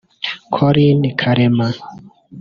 Colin 0.53 1.01
Karema 1.19 1.67